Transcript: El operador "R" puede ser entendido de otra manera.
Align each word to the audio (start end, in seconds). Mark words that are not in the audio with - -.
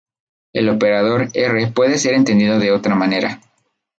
El 0.51 0.67
operador 0.69 1.27
"R" 1.31 1.67
puede 1.67 1.99
ser 1.99 2.15
entendido 2.15 2.57
de 2.57 2.71
otra 2.71 2.95
manera. 2.95 3.39